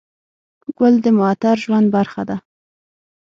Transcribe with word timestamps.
ګل 0.77 0.93
د 1.03 1.07
معطر 1.17 1.55
ژوند 1.63 1.87
برخه 1.95 2.21
ده. 2.29 2.37